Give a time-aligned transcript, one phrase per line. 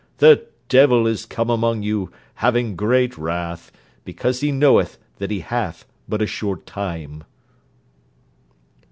[0.17, 3.71] The devil is come among you, having great wrath,
[4.03, 7.23] because he knoweth that he hath but a short time.'